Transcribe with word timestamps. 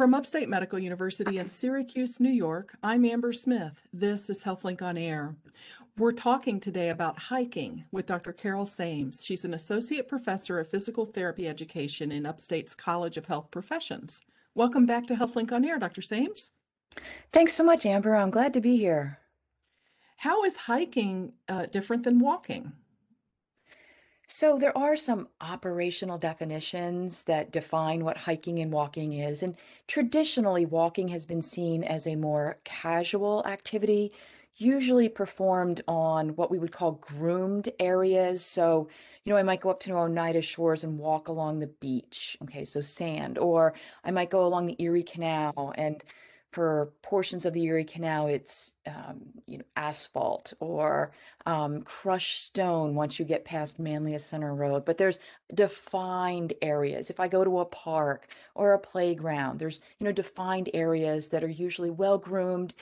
From 0.00 0.14
Upstate 0.14 0.48
Medical 0.48 0.78
University 0.78 1.36
in 1.36 1.50
Syracuse, 1.50 2.20
New 2.20 2.30
York, 2.30 2.74
I'm 2.82 3.04
Amber 3.04 3.34
Smith. 3.34 3.82
This 3.92 4.30
is 4.30 4.42
HealthLink 4.42 4.80
on 4.80 4.96
Air. 4.96 5.36
We're 5.98 6.12
talking 6.12 6.58
today 6.58 6.88
about 6.88 7.18
hiking 7.18 7.84
with 7.92 8.06
Dr. 8.06 8.32
Carol 8.32 8.64
Sames. 8.64 9.22
She's 9.22 9.44
an 9.44 9.52
associate 9.52 10.08
professor 10.08 10.58
of 10.58 10.70
physical 10.70 11.04
therapy 11.04 11.46
education 11.46 12.12
in 12.12 12.24
Upstate's 12.24 12.74
College 12.74 13.18
of 13.18 13.26
Health 13.26 13.50
Professions. 13.50 14.22
Welcome 14.54 14.86
back 14.86 15.06
to 15.08 15.14
HealthLink 15.16 15.52
on 15.52 15.66
Air, 15.66 15.78
Dr. 15.78 16.00
Sames. 16.00 16.48
Thanks 17.34 17.52
so 17.52 17.62
much, 17.62 17.84
Amber. 17.84 18.16
I'm 18.16 18.30
glad 18.30 18.54
to 18.54 18.60
be 18.62 18.78
here. 18.78 19.18
How 20.16 20.44
is 20.44 20.56
hiking 20.56 21.34
uh, 21.46 21.66
different 21.66 22.04
than 22.04 22.20
walking? 22.20 22.72
So 24.32 24.56
there 24.56 24.76
are 24.78 24.96
some 24.96 25.26
operational 25.40 26.16
definitions 26.16 27.24
that 27.24 27.50
define 27.50 28.04
what 28.04 28.16
hiking 28.16 28.60
and 28.60 28.72
walking 28.72 29.14
is. 29.14 29.42
And 29.42 29.56
traditionally, 29.88 30.64
walking 30.64 31.08
has 31.08 31.26
been 31.26 31.42
seen 31.42 31.82
as 31.82 32.06
a 32.06 32.14
more 32.14 32.58
casual 32.62 33.44
activity, 33.44 34.12
usually 34.54 35.08
performed 35.08 35.82
on 35.88 36.36
what 36.36 36.48
we 36.48 36.60
would 36.60 36.70
call 36.70 36.92
groomed 36.92 37.72
areas. 37.80 38.44
So, 38.44 38.88
you 39.24 39.32
know, 39.32 39.36
I 39.36 39.42
might 39.42 39.62
go 39.62 39.70
up 39.70 39.80
to 39.80 39.96
Oneida 39.96 40.42
Shores 40.42 40.84
and 40.84 40.96
walk 40.96 41.26
along 41.26 41.58
the 41.58 41.66
beach. 41.66 42.38
Okay, 42.44 42.64
so 42.64 42.80
sand. 42.80 43.36
Or 43.36 43.74
I 44.04 44.12
might 44.12 44.30
go 44.30 44.46
along 44.46 44.66
the 44.66 44.76
Erie 44.78 45.02
Canal 45.02 45.74
and 45.76 46.04
for 46.50 46.92
portions 47.02 47.46
of 47.46 47.52
the 47.52 47.62
Erie 47.64 47.84
Canal, 47.84 48.26
it's 48.26 48.74
um, 48.86 49.20
you 49.46 49.58
know 49.58 49.64
asphalt 49.76 50.52
or 50.60 51.12
um, 51.46 51.82
crushed 51.82 52.44
stone 52.44 52.94
once 52.94 53.18
you 53.18 53.24
get 53.24 53.44
past 53.44 53.78
Manlius 53.78 54.24
Center 54.24 54.54
Road. 54.54 54.84
But 54.84 54.98
there's 54.98 55.20
defined 55.54 56.54
areas. 56.60 57.10
If 57.10 57.20
I 57.20 57.28
go 57.28 57.44
to 57.44 57.60
a 57.60 57.64
park 57.64 58.28
or 58.54 58.72
a 58.72 58.78
playground, 58.78 59.58
there's 59.58 59.80
you 59.98 60.06
know 60.06 60.12
defined 60.12 60.70
areas 60.74 61.28
that 61.28 61.44
are 61.44 61.48
usually 61.48 61.90
well 61.90 62.18
groomed. 62.18 62.74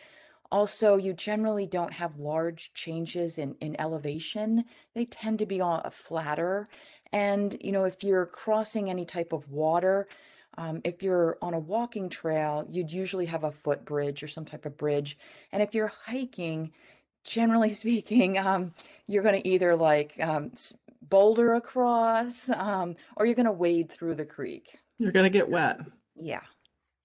Also, 0.51 0.97
you 0.97 1.13
generally 1.13 1.67
don't 1.67 1.93
have 1.93 2.19
large 2.19 2.71
changes 2.75 3.37
in, 3.37 3.55
in 3.61 3.79
elevation. 3.79 4.65
They 4.95 5.05
tend 5.05 5.39
to 5.41 5.47
be 5.47 5.61
on 5.61 5.83
a 5.85 5.91
flatter. 5.91 6.71
And, 7.13 7.59
you 7.61 7.71
know, 7.71 7.85
if 7.85 8.03
you're 8.03 8.25
crossing 8.25 8.89
any 8.89 9.05
type 9.05 9.33
of 9.33 9.51
water, 9.51 10.09
um, 10.59 10.81
if 10.83 11.05
you're 11.05 11.39
on 11.41 11.55
a 11.55 11.59
walking 11.59 12.09
trail, 12.09 12.67
you'd 12.69 12.91
usually 12.91 13.27
have 13.27 13.45
a 13.45 13.53
footbridge 13.53 14.25
or 14.25 14.29
some 14.29 14.45
type 14.45 14.67
of 14.67 14.77
bridge. 14.77 15.17
And 15.53 15.63
if 15.63 15.73
you're 15.73 15.93
hiking, 16.05 16.73
generally 17.23 17.73
speaking, 17.83 18.39
um, 18.39 18.75
you're 19.07 19.23
going 19.23 19.41
to 19.41 19.49
either 19.49 19.77
like 19.77 20.15
um, 20.21 20.51
boulder 21.01 21.55
across 21.55 22.51
um, 22.51 22.97
or 23.17 23.25
you're 23.25 23.37
going 23.37 23.47
to 23.47 23.53
wade 23.53 23.93
through 23.93 24.17
the 24.17 24.25
creek. 24.25 24.77
You're 24.99 25.13
going 25.13 25.31
to 25.31 25.39
get 25.39 25.49
wet. 25.49 25.79
Yeah. 26.21 26.43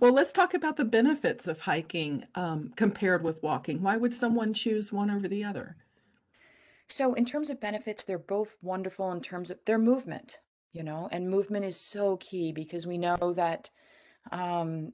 well, 0.00 0.12
let's 0.12 0.32
talk 0.32 0.54
about 0.54 0.76
the 0.76 0.84
benefits 0.84 1.46
of 1.46 1.60
hiking 1.60 2.24
um, 2.34 2.72
compared 2.74 3.22
with 3.22 3.44
walking. 3.44 3.80
Why 3.80 3.96
would 3.96 4.12
someone 4.12 4.52
choose 4.52 4.92
one 4.92 5.08
over 5.08 5.28
the 5.28 5.44
other? 5.44 5.76
So, 6.88 7.14
in 7.14 7.24
terms 7.24 7.48
of 7.48 7.60
benefits, 7.60 8.02
they're 8.02 8.18
both 8.18 8.54
wonderful 8.60 9.10
in 9.12 9.20
terms 9.20 9.50
of 9.50 9.58
their 9.64 9.78
movement 9.78 10.38
you 10.76 10.82
know, 10.82 11.08
and 11.10 11.30
movement 11.30 11.64
is 11.64 11.80
so 11.80 12.18
key 12.18 12.52
because 12.52 12.86
we 12.86 12.98
know 12.98 13.32
that 13.34 13.70
um, 14.30 14.92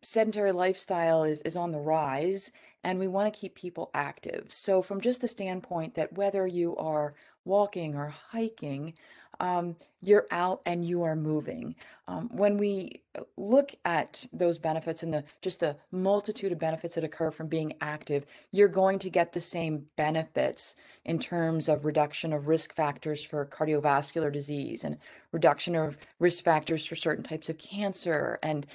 sedentary 0.00 0.52
lifestyle 0.52 1.24
is, 1.24 1.42
is 1.42 1.54
on 1.54 1.70
the 1.70 1.78
rise 1.78 2.50
and 2.82 2.98
we 2.98 3.08
want 3.08 3.32
to 3.32 3.38
keep 3.38 3.54
people 3.54 3.90
active. 3.92 4.46
So, 4.48 4.80
from 4.80 5.02
just 5.02 5.20
the 5.20 5.28
standpoint 5.28 5.94
that 5.96 6.14
whether 6.14 6.46
you 6.46 6.76
are 6.76 7.14
walking 7.44 7.94
or 7.94 8.14
hiking, 8.30 8.94
um, 9.40 9.76
you're 10.00 10.26
out 10.30 10.60
and 10.66 10.84
you 10.84 11.02
are 11.02 11.16
moving. 11.16 11.74
Um, 12.06 12.28
when 12.32 12.56
we 12.56 13.02
uh, 13.16 13.22
look 13.36 13.74
at 13.84 14.24
those 14.32 14.58
benefits 14.58 15.02
and 15.02 15.12
the 15.12 15.24
just 15.42 15.60
the 15.60 15.76
multitude 15.90 16.52
of 16.52 16.58
benefits 16.58 16.94
that 16.94 17.04
occur 17.04 17.30
from 17.30 17.48
being 17.48 17.74
active, 17.80 18.26
you're 18.52 18.68
going 18.68 18.98
to 19.00 19.10
get 19.10 19.32
the 19.32 19.40
same 19.40 19.86
benefits 19.96 20.76
in 21.04 21.18
terms 21.18 21.68
of 21.68 21.84
reduction 21.84 22.32
of 22.32 22.48
risk 22.48 22.74
factors 22.74 23.22
for 23.24 23.46
cardiovascular 23.46 24.32
disease 24.32 24.84
and 24.84 24.98
reduction 25.32 25.74
of 25.74 25.98
risk 26.18 26.44
factors 26.44 26.86
for 26.86 26.96
certain 26.96 27.24
types 27.24 27.48
of 27.48 27.58
cancer. 27.58 28.38
And 28.42 28.66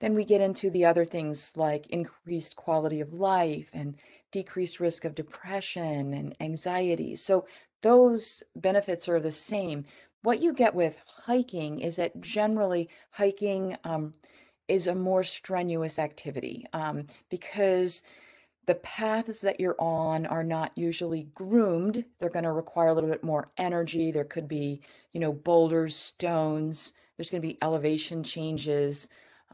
then 0.00 0.14
we 0.14 0.24
get 0.24 0.42
into 0.42 0.70
the 0.70 0.84
other 0.84 1.04
things 1.04 1.52
like 1.56 1.86
increased 1.86 2.56
quality 2.56 3.00
of 3.00 3.14
life 3.14 3.68
and 3.72 3.96
decreased 4.30 4.80
risk 4.80 5.04
of 5.04 5.14
depression 5.14 6.12
and 6.12 6.36
anxiety. 6.40 7.16
So 7.16 7.46
those 7.86 8.42
benefits 8.56 9.08
are 9.08 9.20
the 9.20 9.30
same 9.30 9.84
what 10.26 10.42
you 10.42 10.52
get 10.52 10.74
with 10.74 10.96
hiking 11.06 11.78
is 11.78 11.94
that 11.94 12.20
generally 12.20 12.88
hiking 13.10 13.76
um, 13.84 14.12
is 14.66 14.88
a 14.88 14.94
more 14.94 15.22
strenuous 15.22 16.00
activity 16.00 16.66
um, 16.72 17.06
because 17.30 18.02
the 18.66 18.74
paths 18.74 19.40
that 19.42 19.60
you're 19.60 19.80
on 19.80 20.26
are 20.26 20.42
not 20.42 20.72
usually 20.74 21.28
groomed. 21.32 22.04
They're 22.18 22.28
going 22.28 22.44
to 22.44 22.50
require 22.50 22.88
a 22.88 22.94
little 22.94 23.08
bit 23.08 23.22
more 23.22 23.52
energy. 23.56 24.10
There 24.10 24.24
could 24.24 24.48
be, 24.48 24.80
you 25.12 25.20
know, 25.20 25.32
boulders, 25.32 25.94
stones. 25.94 26.92
There's 27.16 27.30
going 27.30 27.40
to 27.40 27.48
be 27.48 27.58
elevation 27.62 28.24
changes. 28.24 29.08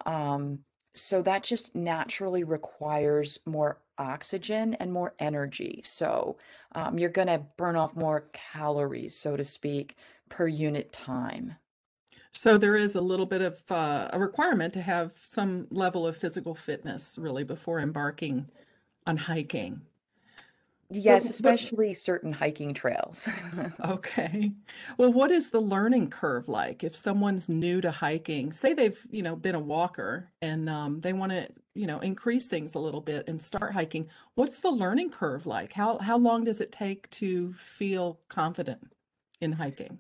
Um, 0.07 0.61
so 0.95 1.21
that 1.21 1.43
just 1.43 1.75
naturally 1.75 2.45
requires 2.45 3.39
more 3.45 3.83
oxygen 3.99 4.75
and 4.75 4.93
more 4.93 5.15
energy. 5.19 5.81
So 5.85 6.37
um, 6.75 6.99
you're 6.99 7.11
going 7.11 7.29
to 7.29 7.43
burn 7.57 7.77
off 7.77 7.95
more 7.95 8.29
calories, 8.33 9.17
so 9.17 9.37
to 9.37 9.45
speak, 9.45 9.97
per 10.29 10.49
unit 10.49 10.93
time. 10.93 11.55
So 12.33 12.57
there 12.57 12.77
is 12.77 12.95
a 12.95 13.01
little 13.01 13.27
bit 13.27 13.43
of 13.43 13.63
uh, 13.71 14.09
a 14.13 14.19
requirement 14.19 14.73
to 14.75 14.83
have 14.83 15.13
some 15.23 15.67
level 15.71 16.07
of 16.07 16.17
physical 16.17 16.55
fitness 16.55 17.19
really 17.19 17.45
before 17.45 17.79
embarking 17.79 18.49
on 19.07 19.17
hiking. 19.17 19.83
Yes, 20.95 21.29
especially 21.29 21.89
but, 21.89 21.99
certain 21.99 22.33
hiking 22.33 22.75
trails. 22.75 23.27
okay. 23.85 24.53
Well, 24.99 25.13
what 25.13 25.31
is 25.31 25.51
the 25.51 25.61
learning 25.61 26.11
curve 26.11 26.49
like 26.49 26.85
if 26.85 26.95
someone's 26.95 27.49
new 27.49 27.81
to 27.81 27.91
hiking? 27.91 28.53
Say 28.53 28.75
they've, 28.75 28.99
you 29.11 29.23
know, 29.23 29.35
been 29.35 29.55
a 29.55 29.61
walker 29.61 30.29
and 30.43 30.69
um, 30.69 31.01
they 31.01 31.13
want 31.13 31.33
to, 31.33 31.49
you 31.75 31.87
know, 31.87 32.01
increase 32.01 32.49
things 32.49 32.75
a 32.75 32.79
little 32.79 33.01
bit 33.01 33.29
and 33.29 33.41
start 33.41 33.73
hiking. 33.73 34.09
What's 34.35 34.61
the 34.61 34.71
learning 34.71 35.11
curve 35.11 35.47
like? 35.47 35.73
How 35.73 35.99
how 35.99 36.19
long 36.19 36.45
does 36.45 36.61
it 36.61 36.73
take 36.73 37.09
to 37.11 37.53
feel 37.55 38.21
confident 38.29 38.93
in 39.41 39.53
hiking? 39.53 39.99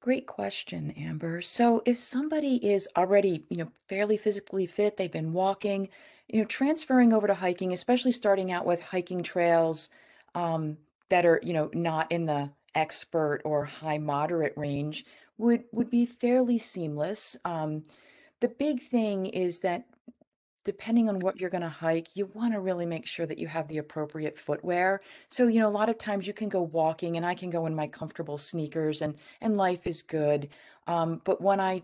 Great 0.00 0.26
question, 0.26 0.92
Amber. 0.92 1.42
So 1.42 1.82
if 1.84 1.98
somebody 1.98 2.64
is 2.64 2.88
already, 2.96 3.44
you 3.50 3.56
know, 3.56 3.72
fairly 3.88 4.16
physically 4.16 4.66
fit, 4.66 4.96
they've 4.96 5.10
been 5.10 5.32
walking, 5.32 5.88
you 6.28 6.38
know, 6.40 6.46
transferring 6.46 7.12
over 7.12 7.26
to 7.26 7.34
hiking, 7.34 7.72
especially 7.72 8.12
starting 8.12 8.52
out 8.52 8.64
with 8.64 8.80
hiking 8.80 9.24
trails 9.24 9.90
um, 10.36 10.76
that 11.08 11.26
are, 11.26 11.40
you 11.42 11.52
know, 11.52 11.70
not 11.74 12.12
in 12.12 12.24
the 12.26 12.50
expert 12.76 13.40
or 13.44 13.64
high 13.64 13.98
moderate 13.98 14.52
range 14.56 15.04
would 15.38 15.64
would 15.72 15.90
be 15.90 16.06
fairly 16.06 16.58
seamless. 16.58 17.36
Um, 17.44 17.84
the 18.40 18.48
big 18.48 18.82
thing 18.88 19.26
is 19.26 19.60
that 19.60 19.86
depending 20.66 21.08
on 21.08 21.20
what 21.20 21.38
you're 21.38 21.48
going 21.48 21.62
to 21.62 21.68
hike, 21.68 22.08
you 22.14 22.28
want 22.34 22.52
to 22.52 22.60
really 22.60 22.84
make 22.84 23.06
sure 23.06 23.24
that 23.24 23.38
you 23.38 23.46
have 23.46 23.68
the 23.68 23.78
appropriate 23.78 24.36
footwear. 24.38 25.00
So, 25.30 25.46
you 25.46 25.60
know, 25.60 25.68
a 25.68 25.70
lot 25.70 25.88
of 25.88 25.96
times 25.96 26.26
you 26.26 26.32
can 26.32 26.48
go 26.48 26.60
walking 26.60 27.16
and 27.16 27.24
I 27.24 27.36
can 27.36 27.50
go 27.50 27.66
in 27.66 27.74
my 27.74 27.86
comfortable 27.86 28.36
sneakers 28.36 29.00
and 29.00 29.14
and 29.40 29.56
life 29.56 29.86
is 29.86 30.02
good. 30.02 30.48
Um, 30.88 31.22
but 31.24 31.40
when 31.40 31.60
I 31.60 31.82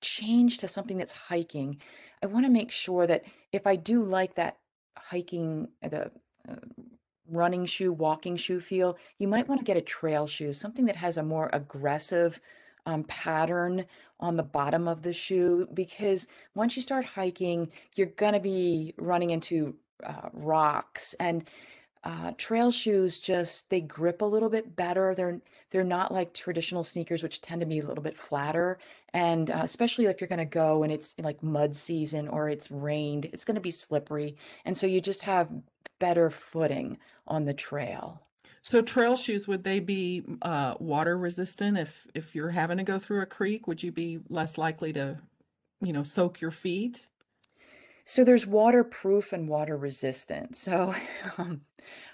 change 0.00 0.58
to 0.58 0.68
something 0.68 0.96
that's 0.96 1.12
hiking, 1.12 1.78
I 2.22 2.26
want 2.26 2.46
to 2.46 2.50
make 2.50 2.70
sure 2.70 3.04
that 3.06 3.24
if 3.52 3.66
I 3.66 3.74
do 3.74 4.04
like 4.04 4.36
that 4.36 4.58
hiking 4.96 5.68
the 5.82 6.12
uh, 6.48 6.54
running 7.28 7.66
shoe, 7.66 7.92
walking 7.92 8.36
shoe 8.36 8.60
feel, 8.60 8.96
you 9.18 9.26
might 9.26 9.48
want 9.48 9.60
to 9.60 9.64
get 9.64 9.76
a 9.76 9.82
trail 9.82 10.28
shoe, 10.28 10.54
something 10.54 10.84
that 10.84 10.96
has 10.96 11.18
a 11.18 11.22
more 11.22 11.50
aggressive 11.52 12.40
um, 12.86 13.04
pattern 13.04 13.84
on 14.20 14.36
the 14.36 14.42
bottom 14.42 14.88
of 14.88 15.02
the 15.02 15.12
shoe 15.12 15.68
because 15.74 16.26
once 16.54 16.76
you 16.76 16.82
start 16.82 17.04
hiking, 17.04 17.70
you're 17.94 18.06
going 18.06 18.32
to 18.32 18.40
be 18.40 18.94
running 18.96 19.30
into 19.30 19.74
uh, 20.04 20.28
rocks 20.32 21.14
and 21.20 21.44
uh, 22.04 22.32
trail 22.36 22.70
shoes 22.70 23.18
just 23.18 23.68
they 23.70 23.80
grip 23.80 24.20
a 24.20 24.24
little 24.26 24.50
bit 24.50 24.76
better. 24.76 25.14
They're 25.14 25.40
they're 25.70 25.84
not 25.84 26.12
like 26.12 26.34
traditional 26.34 26.84
sneakers, 26.84 27.22
which 27.22 27.40
tend 27.40 27.60
to 27.60 27.66
be 27.66 27.80
a 27.80 27.86
little 27.86 28.04
bit 28.04 28.18
flatter. 28.18 28.78
And 29.14 29.50
uh, 29.50 29.60
especially 29.62 30.04
if 30.06 30.20
you're 30.20 30.28
going 30.28 30.38
to 30.38 30.44
go 30.44 30.82
and 30.82 30.92
it's 30.92 31.14
like 31.18 31.42
mud 31.42 31.74
season 31.74 32.28
or 32.28 32.50
it's 32.50 32.70
rained, 32.70 33.24
it's 33.26 33.44
going 33.44 33.54
to 33.54 33.60
be 33.60 33.70
slippery, 33.70 34.36
and 34.64 34.76
so 34.76 34.86
you 34.86 35.00
just 35.00 35.22
have 35.22 35.48
better 35.98 36.30
footing 36.30 36.98
on 37.26 37.46
the 37.46 37.54
trail. 37.54 38.23
So 38.64 38.80
trail 38.80 39.16
shoes, 39.16 39.46
would 39.46 39.62
they 39.62 39.78
be 39.78 40.24
uh, 40.42 40.74
water 40.80 41.18
resistant 41.18 41.76
if 41.78 42.06
if 42.14 42.34
you're 42.34 42.50
having 42.50 42.78
to 42.78 42.84
go 42.84 42.98
through 42.98 43.20
a 43.20 43.26
creek? 43.26 43.66
Would 43.66 43.82
you 43.82 43.92
be 43.92 44.20
less 44.30 44.56
likely 44.56 44.92
to, 44.94 45.18
you 45.80 45.92
know, 45.92 46.02
soak 46.02 46.40
your 46.40 46.50
feet? 46.50 47.06
So 48.06 48.24
there's 48.24 48.46
waterproof 48.46 49.32
and 49.32 49.48
water 49.48 49.76
resistant. 49.76 50.56
So, 50.56 50.94
um, 51.38 51.62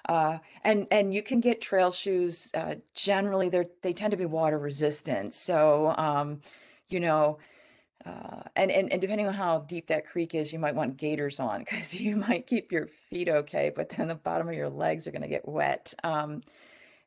uh, 0.09 0.39
and 0.65 0.87
and 0.91 1.15
you 1.15 1.23
can 1.23 1.41
get 1.41 1.61
trail 1.61 1.91
shoes. 1.93 2.51
Uh, 2.55 2.77
generally, 2.95 3.49
they 3.49 3.67
they 3.83 3.93
tend 3.93 4.11
to 4.13 4.17
be 4.17 4.27
water 4.27 4.59
resistant. 4.59 5.35
So, 5.35 5.95
um, 5.97 6.41
you 6.89 7.01
know, 7.01 7.39
Uh, 8.07 8.43
and, 8.57 8.71
and 8.71 8.91
and 8.91 9.01
depending 9.01 9.27
on 9.27 9.35
how 9.35 9.59
deep 9.61 9.87
that 9.89 10.07
creek 10.07 10.35
is, 10.35 10.53
you 10.53 10.59
might 10.59 10.75
want 10.75 10.97
gaiters 10.97 11.39
on 11.39 11.61
because 11.61 11.95
you 12.01 12.17
might 12.17 12.47
keep 12.47 12.73
your 12.73 12.89
feet 13.09 13.29
okay, 13.29 13.71
but 13.75 13.91
then 13.91 14.09
the 14.09 14.15
bottom 14.15 14.49
of 14.49 14.55
your 14.55 14.71
legs 14.71 15.07
are 15.07 15.11
going 15.11 15.23
to 15.23 15.29
get 15.29 15.47
wet. 15.47 15.93
Um, 16.03 16.43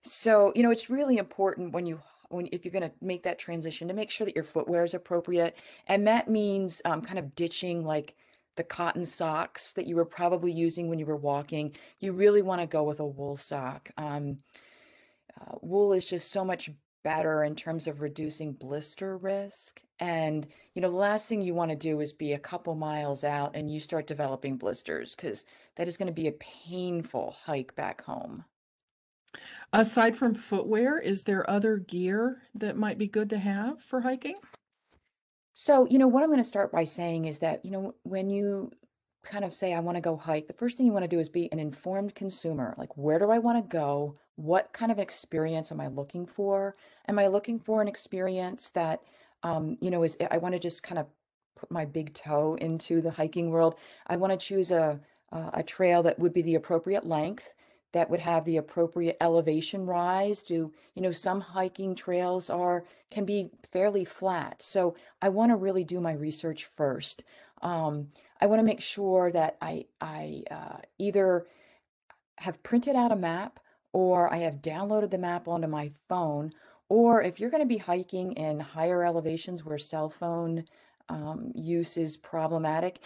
so, 0.04 0.52
you 0.56 0.64
know, 0.64 0.72
it's 0.72 0.90
really 0.90 1.18
important 1.18 1.72
when 1.72 1.86
you 1.86 2.00
when 2.30 2.48
if 2.52 2.64
you're 2.64 2.72
going 2.72 2.90
to 2.90 2.96
make 3.02 3.24
that 3.24 3.40
transition 3.40 3.88
to 3.88 3.94
make 3.94 4.12
sure 4.12 4.26
that 4.26 4.36
your 4.36 4.44
footwear 4.44 4.84
is 4.84 4.94
appropriate, 4.94 5.56
and 5.88 6.08
that 6.08 6.30
means 6.30 6.82
um, 6.86 7.02
kind 7.02 7.20
of 7.20 7.36
ditching 7.36 7.86
like 7.86 8.16
the 8.56 8.64
cotton 8.64 9.06
socks 9.06 9.74
that 9.74 9.88
you 9.88 9.96
were 9.96 10.06
probably 10.06 10.52
using 10.52 10.88
when 10.90 11.00
you 11.00 11.06
were 11.06 11.16
walking. 11.16 11.76
You 12.00 12.12
really 12.12 12.42
want 12.44 12.62
to 12.62 12.68
go 12.68 12.84
with 12.84 13.00
a 13.00 13.06
wool 13.06 13.36
sock. 13.36 13.90
Um, 13.98 14.40
uh, 15.40 15.56
wool 15.62 15.94
is 15.94 16.06
just 16.06 16.32
so 16.32 16.46
much 16.46 16.70
better 17.04 17.44
in 17.44 17.56
terms 17.56 17.88
of 17.88 18.02
reducing 18.02 18.54
blister 18.54 19.18
risk. 19.18 19.82
And, 20.04 20.46
you 20.74 20.82
know, 20.82 20.92
the 20.92 20.98
last 20.98 21.28
thing 21.28 21.42
you 21.42 21.54
want 21.54 21.72
to 21.72 21.78
do 21.78 22.02
is 22.02 22.12
be 22.12 22.34
a 22.34 22.38
couple 22.40 22.76
miles 22.76 23.24
out 23.24 23.56
and 23.56 23.72
you 23.72 23.80
start 23.80 24.06
developing 24.06 24.58
blisters 24.58 25.16
because 25.16 25.46
that 25.78 25.88
is 25.88 25.96
going 25.96 26.08
to 26.08 26.14
be 26.14 26.28
a 26.28 26.34
painful 26.34 27.38
hike 27.46 27.74
back 27.76 28.04
home. 28.04 28.44
Aside 29.72 30.18
from 30.18 30.36
footwear, 30.36 31.00
is 31.00 31.24
there 31.24 31.50
other 31.50 31.78
gear 31.78 32.42
that 32.54 32.76
might 32.76 32.98
be 32.98 33.08
good 33.08 33.30
to 33.30 33.38
have 33.38 33.82
for 33.82 34.02
hiking? 34.02 34.36
So, 35.54 35.88
you 35.90 35.98
know, 35.98 36.10
what 36.10 36.22
I'm 36.22 36.30
going 36.30 36.38
to 36.38 36.44
start 36.44 36.74
by 36.74 36.84
saying 36.84 37.24
is 37.24 37.40
that, 37.40 37.64
you 37.64 37.72
know, 37.72 37.96
when 38.04 38.30
you 38.30 38.72
kind 39.24 39.46
of 39.46 39.54
say, 39.54 39.74
I 39.74 39.80
want 39.80 39.96
to 39.96 40.02
go 40.02 40.18
hike, 40.18 40.48
the 40.48 40.54
first 40.54 40.76
thing 40.76 40.86
you 40.86 40.92
want 40.92 41.04
to 41.04 41.16
do 41.16 41.20
is 41.20 41.30
be 41.30 41.50
an 41.54 41.60
informed 41.60 42.14
consumer. 42.14 42.76
Like, 42.78 42.98
where 42.98 43.20
do 43.20 43.32
I 43.32 43.40
want 43.40 43.64
to 43.64 43.74
go? 43.74 44.18
What 44.36 44.74
kind 44.74 44.92
of 44.92 45.00
experience 45.00 45.72
am 45.72 45.80
I 45.80 45.88
looking 45.88 46.26
for? 46.26 46.76
Am 47.08 47.18
I 47.18 47.28
looking 47.28 47.58
for 47.58 47.82
an 47.82 47.88
experience 47.88 48.70
that, 48.72 49.00
um, 49.44 49.78
you 49.82 49.92
know, 49.92 50.04
is 50.04 50.18
I 50.32 50.38
want 50.38 50.54
to 50.54 50.60
just 50.60 50.84
kind 50.84 51.00
of 51.00 51.08
put 51.56 51.72
my 51.72 51.86
big 51.86 52.14
toe 52.14 52.56
into 52.60 53.02
the 53.02 53.12
hiking 53.12 53.50
world. 53.50 53.76
I 54.08 54.16
want 54.16 54.32
to 54.32 54.48
choose 54.48 54.72
a, 54.72 55.00
a 55.32 55.50
a 55.56 55.64
trail 55.64 56.04
that 56.04 56.20
would 56.20 56.34
be 56.34 56.42
the 56.42 56.56
appropriate 56.56 57.06
length, 57.06 57.54
that 57.94 58.10
would 58.10 58.20
have 58.20 58.44
the 58.44 58.58
appropriate 58.58 59.18
elevation 59.22 59.86
rise. 59.86 60.44
Do, 60.44 60.72
you 60.96 61.02
know, 61.02 61.12
some 61.12 61.40
hiking 61.40 61.96
trails 61.96 62.50
are 62.50 62.86
can 63.12 63.26
be 63.26 63.50
fairly 63.72 64.06
flat. 64.06 64.62
So 64.62 64.96
I 65.22 65.30
want 65.30 65.52
to 65.52 65.56
really 65.56 65.84
do 65.84 66.02
my 66.02 66.14
research 66.14 66.66
first. 66.66 67.24
Um, 67.62 68.08
I 68.42 68.48
want 68.48 68.60
to 68.60 68.66
make 68.66 68.82
sure 68.82 69.32
that 69.32 69.58
I 69.62 69.86
I 70.02 70.44
uh, 70.52 70.78
either 70.98 71.46
have 72.38 72.64
printed 72.64 72.96
out 72.96 73.12
a 73.12 73.16
map 73.16 73.60
or 73.94 74.34
I 74.34 74.38
have 74.38 74.56
downloaded 74.56 75.12
the 75.12 75.18
map 75.20 75.48
onto 75.48 75.68
my 75.68 75.92
phone. 76.10 76.52
Or 76.94 77.24
if 77.24 77.40
you're 77.40 77.50
going 77.50 77.64
to 77.64 77.68
be 77.68 77.80
hiking 77.80 78.34
in 78.34 78.60
higher 78.60 79.04
elevations 79.04 79.66
where 79.66 79.80
cell 79.80 80.12
phone 80.12 80.64
um, 81.10 81.52
use 81.56 81.98
is 81.98 82.18
problematic, 82.18 83.00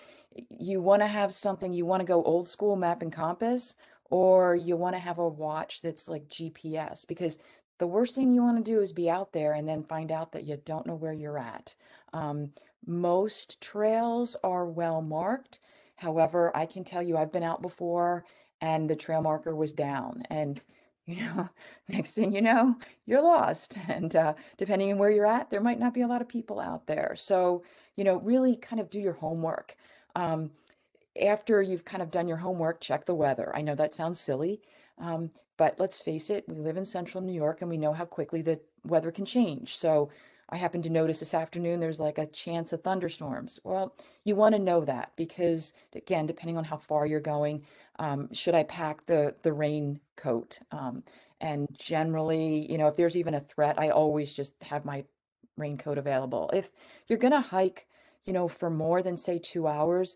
you 0.49 0.81
want 0.81 1.01
to 1.03 1.07
have 1.07 1.33
something, 1.33 1.71
you 1.71 1.85
want 1.85 2.01
to 2.01 2.05
go 2.05 2.21
old 2.21 2.49
school 2.49 2.75
map 2.75 3.01
and 3.01 3.13
compass, 3.13 3.75
or 4.09 4.57
you 4.57 4.75
want 4.75 4.93
to 4.97 4.99
have 4.99 5.19
a 5.19 5.29
watch 5.29 5.81
that's 5.81 6.09
like 6.09 6.27
GPS 6.27 7.07
because 7.07 7.37
the 7.77 7.87
worst 7.87 8.13
thing 8.13 8.33
you 8.33 8.43
want 8.43 8.57
to 8.57 8.71
do 8.71 8.81
is 8.81 8.91
be 8.91 9.09
out 9.09 9.31
there 9.31 9.53
and 9.53 9.65
then 9.65 9.83
find 9.83 10.11
out 10.11 10.33
that 10.33 10.43
you 10.43 10.59
don't 10.65 10.85
know 10.85 10.95
where 10.95 11.13
you're 11.13 11.39
at. 11.39 11.73
Um, 12.11 12.51
most 12.85 13.61
trails 13.61 14.35
are 14.43 14.65
well 14.65 15.01
marked. 15.01 15.61
However, 15.95 16.51
I 16.53 16.65
can 16.65 16.83
tell 16.83 17.01
you 17.01 17.15
I've 17.15 17.31
been 17.31 17.41
out 17.41 17.61
before 17.61 18.25
and 18.59 18.89
the 18.89 18.97
trail 18.97 19.21
marker 19.21 19.55
was 19.55 19.71
down 19.71 20.23
and 20.29 20.61
you 21.07 21.17
know 21.23 21.49
next 21.89 22.13
thing 22.13 22.33
you 22.33 22.41
know 22.41 22.75
you're 23.05 23.21
lost. 23.23 23.77
And 23.89 24.15
uh, 24.15 24.33
depending 24.57 24.91
on 24.91 24.97
where 24.99 25.09
you're 25.11 25.25
at 25.25 25.49
there 25.49 25.61
might 25.61 25.79
not 25.79 25.93
be 25.93 26.01
a 26.01 26.07
lot 26.07 26.21
of 26.21 26.27
people 26.29 26.59
out 26.59 26.87
there. 26.87 27.15
So 27.17 27.63
you 27.95 28.03
know 28.03 28.17
really 28.19 28.55
kind 28.57 28.79
of 28.79 28.89
do 28.89 28.99
your 28.99 29.13
homework. 29.13 29.75
Um, 30.15 30.51
after 31.21 31.61
you've 31.61 31.85
kind 31.85 32.03
of 32.03 32.11
done 32.11 32.27
your 32.27 32.37
homework 32.37 32.79
check 32.81 33.05
the 33.05 33.15
weather. 33.15 33.55
I 33.55 33.61
know 33.61 33.75
that 33.75 33.93
sounds 33.93 34.19
silly 34.19 34.61
um, 34.99 35.31
but 35.57 35.79
let's 35.79 35.99
face 35.99 36.29
it 36.29 36.47
we 36.47 36.55
live 36.59 36.77
in 36.77 36.85
central 36.85 37.23
new 37.23 37.33
york 37.33 37.61
and 37.61 37.69
we 37.69 37.77
know 37.77 37.93
how 37.93 38.05
quickly 38.05 38.41
the 38.41 38.59
weather 38.85 39.11
can 39.11 39.25
change. 39.25 39.77
So 39.77 40.09
I 40.49 40.57
happened 40.57 40.83
to 40.85 40.89
notice 40.89 41.19
this 41.19 41.33
afternoon 41.33 41.79
there's 41.79 41.99
like 41.99 42.17
a 42.17 42.25
chance 42.27 42.71
of 42.71 42.81
thunderstorms. 42.81 43.59
Well, 43.63 43.93
you 44.23 44.35
want 44.35 44.55
to 44.55 44.59
know 44.59 44.85
that 44.85 45.11
because 45.15 45.73
again, 45.95 46.25
depending 46.25 46.57
on 46.57 46.63
how 46.63 46.77
far 46.77 47.05
you're 47.05 47.19
going, 47.19 47.63
um, 47.99 48.31
should 48.33 48.55
I 48.55 48.63
pack 48.63 49.05
the 49.05 49.35
the 49.41 49.53
raincoat? 49.53 50.59
Um, 50.71 51.03
and 51.41 51.67
generally, 51.77 52.71
you 52.71 52.77
know, 52.77 52.87
if 52.87 52.95
there's 52.95 53.17
even 53.17 53.35
a 53.35 53.41
threat, 53.41 53.77
I 53.77 53.89
always 53.89 54.33
just 54.33 54.53
have 54.63 54.85
my 54.85 55.03
raincoat 55.57 55.97
available. 55.97 56.49
If 56.53 56.71
you're 57.07 57.19
gonna 57.19 57.41
hike, 57.41 57.87
you 58.25 58.33
know, 58.33 58.47
for 58.47 58.69
more 58.69 59.01
than 59.01 59.17
say 59.17 59.39
two 59.39 59.67
hours, 59.67 60.15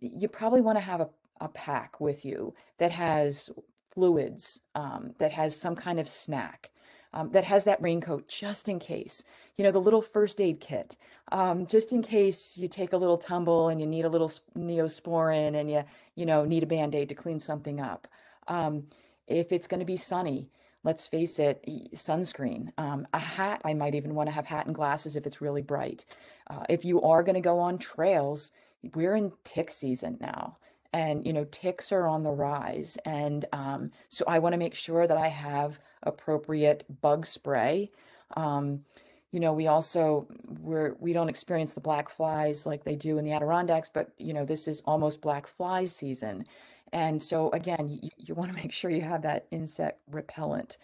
you 0.00 0.28
probably 0.28 0.60
want 0.60 0.76
to 0.76 0.84
have 0.84 1.00
a, 1.00 1.08
a 1.40 1.48
pack 1.48 2.00
with 2.00 2.24
you 2.24 2.54
that 2.78 2.92
has 2.92 3.50
fluids, 3.92 4.60
um, 4.74 5.14
that 5.18 5.32
has 5.32 5.56
some 5.56 5.74
kind 5.74 5.98
of 5.98 6.08
snack 6.08 6.70
um, 7.16 7.30
that 7.30 7.44
has 7.44 7.64
that 7.64 7.80
raincoat 7.80 8.28
just 8.28 8.68
in 8.68 8.78
case. 8.78 9.22
You 9.56 9.64
know, 9.64 9.70
the 9.70 9.80
little 9.80 10.02
first 10.02 10.38
aid 10.38 10.60
kit, 10.60 10.98
um, 11.32 11.66
just 11.66 11.92
in 11.92 12.02
case 12.02 12.58
you 12.58 12.68
take 12.68 12.92
a 12.92 12.96
little 12.98 13.16
tumble 13.16 13.70
and 13.70 13.80
you 13.80 13.86
need 13.86 14.04
a 14.04 14.10
little 14.10 14.30
neosporin 14.56 15.58
and 15.58 15.70
you, 15.70 15.82
you 16.14 16.26
know, 16.26 16.44
need 16.44 16.62
a 16.62 16.66
band 16.66 16.94
aid 16.94 17.08
to 17.08 17.14
clean 17.14 17.40
something 17.40 17.80
up. 17.80 18.06
Um, 18.48 18.88
if 19.26 19.50
it's 19.50 19.66
going 19.66 19.80
to 19.80 19.86
be 19.86 19.96
sunny, 19.96 20.50
let's 20.84 21.06
face 21.06 21.38
it, 21.38 21.64
sunscreen, 21.94 22.68
um, 22.76 23.08
a 23.14 23.18
hat. 23.18 23.62
I 23.64 23.72
might 23.72 23.94
even 23.94 24.14
want 24.14 24.28
to 24.28 24.34
have 24.34 24.44
hat 24.44 24.66
and 24.66 24.74
glasses 24.74 25.16
if 25.16 25.26
it's 25.26 25.40
really 25.40 25.62
bright. 25.62 26.04
Uh, 26.48 26.64
if 26.68 26.84
you 26.84 27.00
are 27.00 27.22
going 27.22 27.34
to 27.34 27.40
go 27.40 27.60
on 27.60 27.78
trails, 27.78 28.52
we're 28.94 29.16
in 29.16 29.32
tick 29.42 29.70
season 29.70 30.18
now 30.20 30.58
and 30.92 31.26
you 31.26 31.32
know 31.32 31.44
ticks 31.46 31.92
are 31.92 32.06
on 32.06 32.22
the 32.22 32.30
rise 32.30 32.96
and 33.04 33.44
um, 33.52 33.90
so 34.08 34.24
i 34.28 34.38
want 34.38 34.52
to 34.52 34.58
make 34.58 34.74
sure 34.74 35.06
that 35.06 35.16
i 35.16 35.28
have 35.28 35.78
appropriate 36.06 36.84
bug 37.02 37.26
spray. 37.26 37.90
Um, 38.36 38.84
you 39.32 39.40
know 39.40 39.52
we 39.52 39.66
also 39.66 40.26
we're 40.60 40.94
we 40.98 41.12
don't 41.12 41.28
experience 41.28 41.74
the 41.74 41.80
black 41.80 42.08
flies 42.08 42.64
like 42.64 42.84
they 42.84 42.96
do 42.96 43.18
in 43.18 43.24
the 43.24 43.32
adirondacks 43.32 43.90
but 43.92 44.10
you 44.18 44.32
know 44.32 44.44
this 44.44 44.66
is 44.66 44.82
almost 44.86 45.20
black 45.20 45.46
fly 45.46 45.84
season. 45.84 46.46
And 46.92 47.22
so 47.22 47.50
again 47.50 47.88
you, 47.88 48.10
you 48.16 48.34
want 48.34 48.50
to 48.50 48.56
make 48.56 48.72
sure 48.72 48.90
you 48.90 49.02
have 49.02 49.22
that 49.22 49.46
insect 49.50 50.00
repellent. 50.10 50.78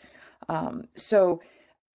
Um, 0.49 0.85
so 0.97 1.41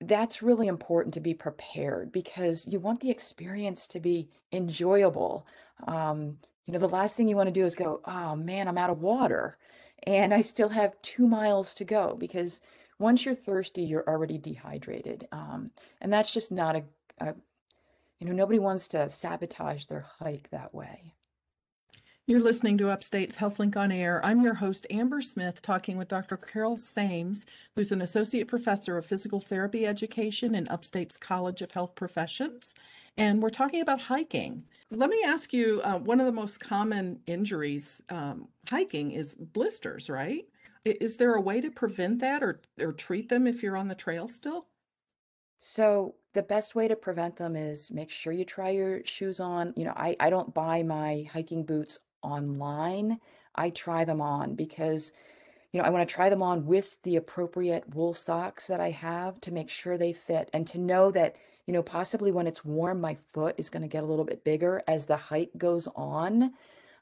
that's 0.01 0.41
really 0.41 0.67
important 0.67 1.13
to 1.15 1.19
be 1.19 1.33
prepared 1.33 2.11
because 2.11 2.67
you 2.67 2.79
want 2.79 3.01
the 3.01 3.09
experience 3.09 3.87
to 3.89 3.99
be 3.99 4.29
enjoyable. 4.51 5.45
Um, 5.87 6.37
you 6.67 6.73
know, 6.73 6.79
the 6.79 6.89
last 6.89 7.15
thing 7.15 7.29
you 7.29 7.37
want 7.37 7.47
to 7.47 7.51
do 7.51 7.65
is 7.65 7.75
go, 7.75 8.01
oh 8.05 8.35
man, 8.35 8.67
I'm 8.67 8.77
out 8.77 8.89
of 8.89 9.01
water 9.01 9.57
and 10.03 10.33
I 10.33 10.41
still 10.41 10.69
have 10.69 11.01
two 11.01 11.25
miles 11.25 11.73
to 11.75 11.85
go 11.85 12.15
because 12.19 12.59
once 12.99 13.25
you're 13.25 13.35
thirsty, 13.35 13.83
you're 13.83 14.07
already 14.07 14.37
dehydrated. 14.37 15.27
Um, 15.31 15.71
and 16.01 16.11
that's 16.11 16.33
just 16.33 16.51
not 16.51 16.75
a, 16.75 16.83
a, 17.19 17.35
you 18.19 18.27
know, 18.27 18.33
nobody 18.33 18.59
wants 18.59 18.89
to 18.89 19.09
sabotage 19.09 19.85
their 19.85 20.05
hike 20.19 20.49
that 20.51 20.73
way. 20.75 21.13
You're 22.29 22.41
listening 22.41 22.77
to 22.79 22.89
Upstate's 22.89 23.37
HealthLink 23.37 23.77
on 23.77 23.89
Air. 23.89 24.19
I'm 24.21 24.41
your 24.41 24.55
host, 24.55 24.85
Amber 24.89 25.21
Smith, 25.21 25.61
talking 25.61 25.97
with 25.97 26.09
Dr. 26.09 26.35
Carol 26.35 26.75
Sames, 26.75 27.45
who's 27.73 27.93
an 27.93 28.01
associate 28.01 28.49
professor 28.49 28.97
of 28.97 29.05
physical 29.05 29.39
therapy 29.39 29.87
education 29.87 30.53
in 30.53 30.67
Upstate's 30.67 31.17
College 31.17 31.61
of 31.61 31.71
Health 31.71 31.95
Professions. 31.95 32.75
And 33.15 33.41
we're 33.41 33.49
talking 33.49 33.79
about 33.79 34.01
hiking. 34.01 34.65
Let 34.91 35.09
me 35.09 35.23
ask 35.25 35.53
you 35.53 35.79
uh, 35.85 35.99
one 35.99 36.19
of 36.19 36.25
the 36.25 36.33
most 36.33 36.59
common 36.59 37.21
injuries 37.27 38.03
um, 38.09 38.49
hiking 38.67 39.11
is 39.11 39.33
blisters, 39.35 40.09
right? 40.09 40.43
Is 40.83 41.15
there 41.15 41.35
a 41.35 41.41
way 41.41 41.61
to 41.61 41.71
prevent 41.71 42.19
that 42.19 42.43
or, 42.43 42.59
or 42.77 42.91
treat 42.91 43.29
them 43.29 43.47
if 43.47 43.63
you're 43.63 43.77
on 43.77 43.87
the 43.87 43.95
trail 43.95 44.27
still? 44.27 44.67
So 45.59 46.15
the 46.33 46.43
best 46.43 46.75
way 46.75 46.89
to 46.89 46.95
prevent 46.97 47.37
them 47.37 47.55
is 47.55 47.89
make 47.89 48.11
sure 48.11 48.33
you 48.33 48.43
try 48.43 48.71
your 48.71 49.01
shoes 49.05 49.39
on. 49.39 49.73
You 49.77 49.85
know, 49.85 49.93
I, 49.95 50.17
I 50.19 50.29
don't 50.29 50.53
buy 50.53 50.83
my 50.83 51.25
hiking 51.31 51.63
boots 51.63 51.99
online, 52.27 53.19
I 53.55 53.69
try 53.69 54.05
them 54.05 54.21
on 54.21 54.55
because, 54.55 55.11
you 55.71 55.79
know, 55.79 55.87
I 55.87 55.89
want 55.89 56.07
to 56.07 56.13
try 56.13 56.29
them 56.29 56.43
on 56.43 56.65
with 56.65 57.01
the 57.03 57.15
appropriate 57.15 57.83
wool 57.95 58.13
socks 58.13 58.67
that 58.67 58.79
I 58.79 58.91
have 58.91 59.39
to 59.41 59.53
make 59.53 59.69
sure 59.69 59.97
they 59.97 60.13
fit 60.13 60.49
and 60.53 60.67
to 60.67 60.77
know 60.77 61.11
that, 61.11 61.35
you 61.65 61.73
know, 61.73 61.83
possibly 61.83 62.31
when 62.31 62.47
it's 62.47 62.63
warm, 62.65 63.01
my 63.01 63.15
foot 63.33 63.55
is 63.57 63.69
going 63.69 63.81
to 63.81 63.87
get 63.87 64.03
a 64.03 64.05
little 64.05 64.25
bit 64.25 64.43
bigger 64.43 64.83
as 64.87 65.05
the 65.05 65.17
hike 65.17 65.51
goes 65.57 65.87
on. 65.95 66.53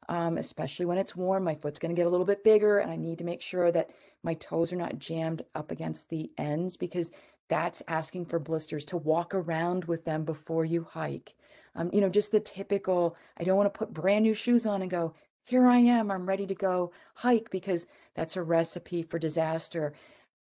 Um, 0.07 0.37
especially 0.37 0.85
when 0.85 0.99
it's 0.99 1.15
warm, 1.15 1.43
my 1.43 1.55
foot's 1.55 1.79
going 1.79 1.89
to 1.89 1.99
get 1.99 2.05
a 2.05 2.09
little 2.09 2.27
bit 2.27 2.43
bigger, 2.43 2.77
and 2.77 2.91
I 2.91 2.95
need 2.95 3.17
to 3.17 3.23
make 3.23 3.41
sure 3.41 3.71
that 3.71 3.89
my 4.21 4.35
toes 4.35 4.71
are 4.71 4.75
not 4.75 4.99
jammed 4.99 5.43
up 5.55 5.71
against 5.71 6.09
the 6.09 6.29
ends 6.37 6.77
because 6.77 7.11
that's 7.47 7.81
asking 7.87 8.25
for 8.25 8.39
blisters 8.39 8.85
to 8.85 8.97
walk 8.97 9.33
around 9.33 9.85
with 9.85 10.05
them 10.05 10.23
before 10.23 10.65
you 10.65 10.83
hike. 10.83 11.35
Um, 11.75 11.89
you 11.93 12.01
know, 12.01 12.09
just 12.09 12.31
the 12.31 12.39
typical, 12.39 13.15
I 13.37 13.43
don't 13.43 13.57
want 13.57 13.73
to 13.73 13.77
put 13.77 13.93
brand 13.93 14.23
new 14.23 14.33
shoes 14.33 14.65
on 14.65 14.81
and 14.81 14.89
go, 14.89 15.13
here 15.43 15.67
I 15.67 15.77
am, 15.77 16.09
I'm 16.09 16.27
ready 16.27 16.47
to 16.47 16.55
go 16.55 16.91
hike 17.13 17.49
because 17.51 17.87
that's 18.15 18.35
a 18.35 18.43
recipe 18.43 19.03
for 19.03 19.19
disaster. 19.19 19.93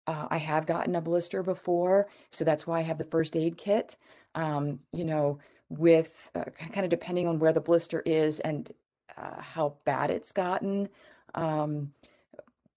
Uh, 0.07 0.27
I 0.31 0.37
have 0.39 0.67
gotten 0.67 0.97
a 0.97 1.01
blister 1.01 1.43
before, 1.43 2.09
so 2.31 2.45
that's 2.45 2.67
why 2.67 2.79
I 2.79 2.83
have 2.83 2.99
the 2.99 3.05
first 3.05 3.37
aid 3.37 3.57
kit. 3.57 3.97
Um, 4.35 4.81
you 4.93 5.05
know, 5.05 5.39
with 5.69 6.31
uh, 6.35 6.45
kind 6.73 6.85
of 6.85 6.91
depending 6.91 7.27
on 7.27 7.39
where 7.39 7.53
the 7.53 7.61
blister 7.61 8.01
is 8.01 8.41
and 8.41 8.71
uh, 9.17 9.41
how 9.41 9.75
bad 9.85 10.11
it's 10.11 10.33
gotten. 10.33 10.89
Um, 11.35 11.91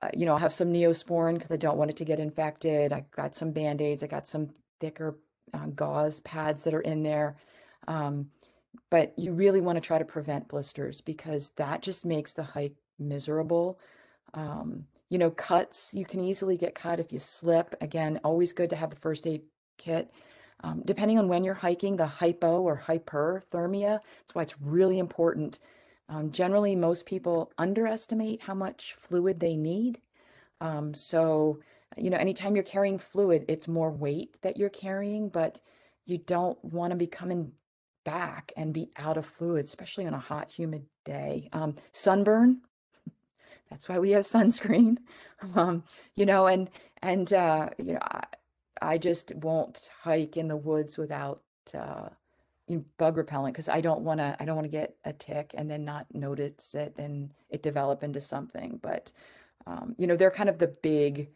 uh, 0.01 0.09
you 0.15 0.25
know, 0.25 0.35
I 0.35 0.39
have 0.39 0.53
some 0.53 0.71
neosporin 0.71 1.35
because 1.35 1.51
I 1.51 1.57
don't 1.57 1.77
want 1.77 1.89
it 1.91 1.97
to 1.97 2.05
get 2.05 2.19
infected. 2.19 2.93
I 2.93 3.05
got 3.11 3.35
some 3.35 3.51
band 3.51 3.81
aids. 3.81 4.03
I 4.03 4.07
got 4.07 4.27
some 4.27 4.49
thicker 4.79 5.17
uh, 5.53 5.67
gauze 5.67 6.19
pads 6.21 6.63
that 6.63 6.73
are 6.73 6.81
in 6.81 7.03
there. 7.03 7.37
Um, 7.87 8.29
but 8.95 9.11
you 9.19 9.33
really 9.33 9.59
want 9.59 9.75
to 9.75 9.81
try 9.81 9.97
to 9.97 10.05
prevent 10.05 10.47
blisters 10.47 11.01
because 11.01 11.49
that 11.57 11.81
just 11.81 12.05
makes 12.05 12.31
the 12.33 12.43
hike 12.43 12.77
miserable. 12.97 13.77
Um, 14.33 14.85
you 15.09 15.17
know, 15.17 15.31
cuts, 15.31 15.93
you 15.93 16.05
can 16.05 16.21
easily 16.21 16.55
get 16.55 16.75
cut 16.75 17.01
if 17.01 17.11
you 17.11 17.19
slip. 17.19 17.75
Again, 17.81 18.21
always 18.23 18.53
good 18.53 18.69
to 18.69 18.77
have 18.77 18.91
the 18.91 18.95
first 18.95 19.27
aid 19.27 19.41
kit. 19.77 20.11
Um, 20.63 20.81
depending 20.85 21.19
on 21.19 21.27
when 21.27 21.43
you're 21.43 21.53
hiking, 21.53 21.97
the 21.97 22.07
hypo 22.07 22.61
or 22.61 22.79
hyperthermia, 22.79 23.99
that's 23.99 24.33
why 24.33 24.43
it's 24.43 24.61
really 24.61 24.99
important. 24.99 25.59
Um, 26.07 26.31
generally, 26.31 26.73
most 26.73 27.05
people 27.05 27.51
underestimate 27.57 28.41
how 28.41 28.53
much 28.53 28.93
fluid 28.93 29.41
they 29.41 29.57
need. 29.57 29.99
Um, 30.61 30.93
so, 30.93 31.59
you 31.97 32.09
know, 32.09 32.17
anytime 32.17 32.55
you're 32.55 32.63
carrying 32.63 32.97
fluid, 32.97 33.43
it's 33.49 33.67
more 33.67 33.91
weight 33.91 34.37
that 34.41 34.55
you're 34.55 34.69
carrying, 34.69 35.27
but 35.27 35.59
you 36.05 36.17
don't 36.17 36.63
want 36.63 36.91
to 36.91 36.95
be 36.95 37.07
coming 37.07 37.51
back 38.05 38.53
and 38.55 38.73
be 38.73 38.89
out 38.95 39.17
of 39.17 39.25
fluid, 39.25 39.65
especially 39.65 40.07
on 40.07 40.13
a 40.13 40.19
hot, 40.19 40.49
humid 40.49 40.85
day. 41.03 41.49
Um, 41.51 41.75
sunburn, 41.91 42.61
that's 43.69 43.89
why 43.89 43.99
we 43.99 44.11
have 44.11 44.23
sunscreen. 44.23 44.97
Um, 45.53 45.83
you 46.15 46.25
know, 46.25 46.47
and 46.47 46.69
and 47.03 47.31
uh, 47.33 47.69
you 47.77 47.93
know, 47.93 47.99
I, 48.01 48.23
I 48.81 48.97
just 48.97 49.35
won't 49.35 49.89
hike 50.01 50.37
in 50.37 50.47
the 50.47 50.55
woods 50.55 50.97
without 50.97 51.41
uh, 51.77 52.09
bug 52.97 53.17
repellent 53.17 53.53
because 53.53 53.69
I 53.69 53.81
don't 53.81 54.01
want 54.01 54.21
to. 54.21 54.35
I 54.39 54.45
don't 54.45 54.55
want 54.55 54.65
to 54.65 54.71
get 54.71 54.95
a 55.03 55.13
tick 55.13 55.53
and 55.55 55.69
then 55.69 55.85
not 55.85 56.07
notice 56.13 56.73
it 56.73 56.95
and 56.97 57.31
it 57.49 57.61
develop 57.61 58.01
into 58.01 58.21
something. 58.21 58.79
But 58.81 59.11
um, 59.67 59.93
you 59.97 60.07
know, 60.07 60.15
they're 60.15 60.31
kind 60.31 60.49
of 60.49 60.57
the 60.57 60.67
big 60.67 61.29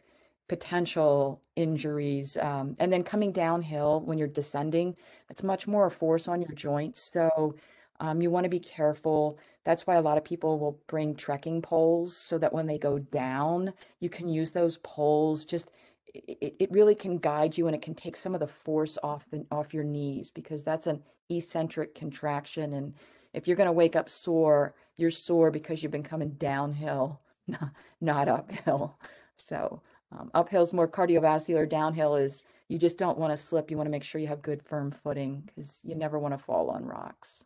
potential 0.50 1.40
injuries. 1.54 2.36
Um, 2.38 2.74
and 2.80 2.92
then 2.92 3.04
coming 3.04 3.30
downhill 3.30 4.00
when 4.00 4.18
you're 4.18 4.26
descending, 4.26 4.96
it's 5.28 5.44
much 5.44 5.68
more 5.68 5.86
a 5.86 5.90
force 5.92 6.26
on 6.26 6.42
your 6.42 6.50
joints. 6.56 7.12
So 7.12 7.54
um, 8.00 8.20
you 8.20 8.30
want 8.30 8.42
to 8.46 8.50
be 8.50 8.58
careful. 8.58 9.38
That's 9.62 9.86
why 9.86 9.94
a 9.94 10.02
lot 10.02 10.18
of 10.18 10.24
people 10.24 10.58
will 10.58 10.76
bring 10.88 11.14
trekking 11.14 11.62
poles 11.62 12.16
so 12.16 12.36
that 12.38 12.52
when 12.52 12.66
they 12.66 12.78
go 12.78 12.98
down, 12.98 13.72
you 14.00 14.08
can 14.08 14.28
use 14.28 14.50
those 14.50 14.78
poles. 14.78 15.44
Just 15.44 15.70
it, 16.12 16.56
it 16.58 16.72
really 16.72 16.96
can 16.96 17.18
guide 17.18 17.56
you 17.56 17.68
and 17.68 17.76
it 17.76 17.82
can 17.82 17.94
take 17.94 18.16
some 18.16 18.34
of 18.34 18.40
the 18.40 18.48
force 18.48 18.98
off 19.04 19.30
the 19.30 19.46
off 19.52 19.72
your 19.72 19.84
knees 19.84 20.32
because 20.32 20.64
that's 20.64 20.88
an 20.88 21.00
eccentric 21.28 21.94
contraction. 21.94 22.72
And 22.72 22.92
if 23.34 23.46
you're 23.46 23.56
going 23.56 23.68
to 23.68 23.72
wake 23.72 23.94
up 23.94 24.10
sore, 24.10 24.74
you're 24.96 25.12
sore 25.12 25.52
because 25.52 25.80
you've 25.80 25.92
been 25.92 26.02
coming 26.02 26.30
downhill, 26.30 27.20
not, 27.46 27.70
not 28.00 28.28
uphill. 28.28 28.98
So 29.36 29.80
um, 30.12 30.30
uphill 30.34 30.62
is 30.62 30.72
more 30.72 30.88
cardiovascular. 30.88 31.68
Downhill 31.68 32.16
is 32.16 32.42
you 32.68 32.78
just 32.78 32.98
don't 32.98 33.18
want 33.18 33.32
to 33.32 33.36
slip. 33.36 33.70
You 33.70 33.76
want 33.76 33.86
to 33.86 33.92
make 33.92 34.04
sure 34.04 34.20
you 34.20 34.26
have 34.28 34.42
good 34.42 34.62
firm 34.62 34.90
footing 34.90 35.42
because 35.46 35.80
you 35.84 35.94
never 35.94 36.18
want 36.18 36.34
to 36.34 36.38
fall 36.38 36.70
on 36.70 36.84
rocks. 36.84 37.44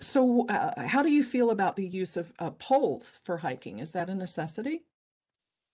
So, 0.00 0.46
uh, 0.48 0.86
how 0.86 1.02
do 1.02 1.10
you 1.10 1.22
feel 1.22 1.50
about 1.50 1.76
the 1.76 1.86
use 1.86 2.16
of 2.16 2.32
uh, 2.38 2.50
poles 2.52 3.20
for 3.24 3.36
hiking? 3.36 3.78
Is 3.78 3.92
that 3.92 4.10
a 4.10 4.14
necessity? 4.14 4.82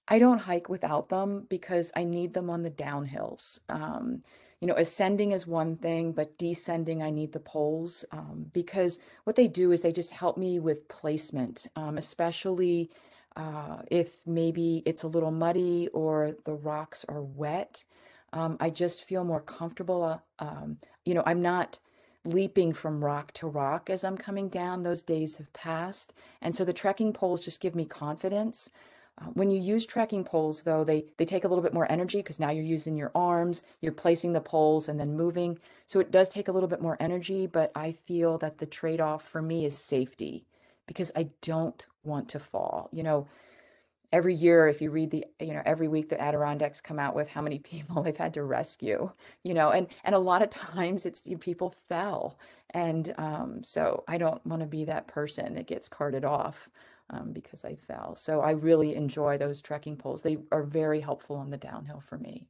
I 0.07 0.19
don't 0.19 0.39
hike 0.39 0.69
without 0.69 1.09
them 1.09 1.47
because 1.49 1.93
I 1.95 2.05
need 2.05 2.35
them 2.35 2.51
on 2.51 2.63
the 2.63 2.71
downhills. 2.71 3.61
Um, 3.69 4.23
you 4.61 4.67
know, 4.67 4.75
ascending 4.75 5.33
is 5.33 5.47
one 5.47 5.77
thing, 5.77 6.13
but 6.13 6.37
descending, 6.37 7.03
I 7.03 7.11
need 7.11 7.33
the 7.33 7.41
poles 7.41 8.05
um, 8.11 8.47
because 8.53 8.99
what 9.25 9.37
they 9.37 9.47
do 9.47 9.73
is 9.73 9.83
they 9.83 9.93
just 9.93 10.11
help 10.11 10.37
me 10.37 10.59
with 10.59 10.89
placement, 10.89 11.69
um, 11.77 11.97
especially 11.97 12.91
uh, 13.39 13.83
if 13.89 14.17
maybe 14.27 14.83
it's 14.85 15.05
a 15.05 15.09
little 15.09 15.31
muddy 15.31 15.89
or 15.95 16.35
the 16.45 16.55
rocks 16.55 17.05
are 17.09 17.23
wet. 17.23 17.85
Um, 18.33 18.57
I 18.59 18.69
just 18.69 19.05
feel 19.05 19.25
more 19.25 19.41
comfortable. 19.41 20.03
Uh, 20.03 20.19
um, 20.41 20.79
you 21.05 21.15
know, 21.15 21.23
I'm 21.25 21.41
not 21.41 21.79
leaping 22.25 22.73
from 22.73 23.03
rock 23.03 23.33
to 23.35 23.47
rock 23.47 23.91
as 23.91 24.03
I'm 24.03 24.19
coming 24.19 24.49
down. 24.49 24.83
Those 24.83 25.03
days 25.03 25.37
have 25.37 25.53
passed. 25.53 26.15
And 26.43 26.55
so 26.55 26.65
the 26.65 26.73
trekking 26.73 27.13
poles 27.13 27.45
just 27.45 27.61
give 27.61 27.77
me 27.77 27.85
confidence. 27.85 28.71
Uh, 29.19 29.27
when 29.27 29.51
you 29.53 29.61
use 29.61 29.87
trekking 29.87 30.25
poles, 30.25 30.65
though, 30.65 30.83
they, 30.83 31.05
they 31.17 31.25
take 31.25 31.45
a 31.45 31.49
little 31.49 31.63
bit 31.63 31.73
more 31.73 31.91
energy 31.91 32.19
because 32.19 32.41
now 32.41 32.51
you're 32.51 32.65
using 32.65 32.97
your 32.97 33.13
arms, 33.15 33.63
you're 33.81 33.93
placing 33.93 34.33
the 34.33 34.41
poles 34.41 34.89
and 34.89 34.99
then 34.99 35.17
moving. 35.17 35.57
So 35.87 36.01
it 36.01 36.11
does 36.11 36.29
take 36.29 36.49
a 36.49 36.53
little 36.53 36.69
bit 36.69 36.83
more 36.83 36.97
energy, 36.99 37.47
but 37.47 37.71
I 37.77 37.93
feel 37.93 38.37
that 38.39 38.59
the 38.59 38.67
trade 38.67 39.01
off 39.01 39.23
for 39.29 39.41
me 39.41 39.65
is 39.65 39.79
safety 39.79 40.45
because 40.89 41.13
I 41.15 41.29
don't 41.43 41.87
want 42.03 42.31
to 42.31 42.41
fall. 42.41 42.89
You 42.93 43.05
know, 43.05 43.29
every 44.13 44.35
year, 44.35 44.67
if 44.67 44.81
you 44.83 44.91
read 44.91 45.11
the, 45.11 45.25
you 45.39 45.53
know, 45.53 45.63
every 45.65 45.87
week 45.87 46.09
the 46.09 46.21
Adirondacks 46.21 46.81
come 46.81 46.99
out 46.99 47.15
with 47.15 47.29
how 47.29 47.43
many 47.43 47.59
people 47.61 48.03
they've 48.03 48.17
had 48.17 48.35
to 48.35 48.43
rescue, 48.43 49.09
you 49.45 49.55
know, 49.55 49.71
and, 49.71 49.87
and 50.03 50.17
a 50.17 50.19
lot 50.19 50.43
of 50.43 50.51
times 50.51 51.07
it's 51.07 51.25
you 51.25 51.33
know, 51.33 51.39
people 51.39 51.71
fell. 51.89 52.41
And 52.71 53.15
um, 53.19 53.63
so 53.63 54.03
I 54.09 54.19
don't 54.19 54.45
want 54.45 54.63
to 54.63 54.67
be 54.67 54.85
that 54.87 55.07
person 55.07 55.55
that 55.55 55.69
gets 55.69 55.89
carted 55.89 56.25
off 56.25 56.69
um, 57.11 57.33
because 57.33 57.65
I 57.65 57.75
fell. 57.75 58.17
So 58.17 58.41
I 58.41 58.51
really 58.51 58.95
enjoy 58.95 59.39
those 59.39 59.63
trekking 59.63 59.97
poles. 59.97 60.23
They 60.23 60.39
are 60.53 60.63
very 60.65 61.01
helpful 61.01 61.37
on 61.37 61.51
the 61.51 61.57
downhill 61.57 62.01
for 62.01 62.19
me. 62.19 62.45